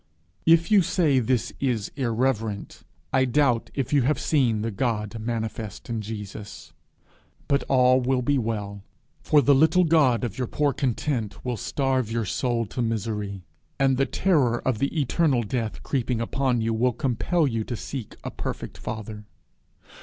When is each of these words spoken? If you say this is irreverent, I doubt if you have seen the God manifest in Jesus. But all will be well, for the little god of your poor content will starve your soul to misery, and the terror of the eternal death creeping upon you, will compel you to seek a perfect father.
If 0.47 0.71
you 0.71 0.81
say 0.81 1.19
this 1.19 1.53
is 1.59 1.91
irreverent, 1.95 2.81
I 3.13 3.25
doubt 3.25 3.69
if 3.75 3.93
you 3.93 4.01
have 4.01 4.19
seen 4.19 4.63
the 4.63 4.71
God 4.71 5.19
manifest 5.19 5.91
in 5.91 6.01
Jesus. 6.01 6.73
But 7.47 7.61
all 7.69 8.01
will 8.01 8.23
be 8.23 8.39
well, 8.39 8.83
for 9.21 9.43
the 9.43 9.53
little 9.53 9.83
god 9.83 10.23
of 10.23 10.39
your 10.39 10.47
poor 10.47 10.73
content 10.73 11.45
will 11.45 11.55
starve 11.55 12.11
your 12.11 12.25
soul 12.25 12.65
to 12.65 12.81
misery, 12.81 13.43
and 13.79 13.95
the 13.95 14.07
terror 14.07 14.59
of 14.67 14.79
the 14.79 14.99
eternal 14.99 15.43
death 15.43 15.83
creeping 15.83 16.19
upon 16.19 16.61
you, 16.61 16.73
will 16.73 16.93
compel 16.93 17.45
you 17.45 17.63
to 17.65 17.75
seek 17.75 18.15
a 18.23 18.31
perfect 18.31 18.79
father. 18.79 19.25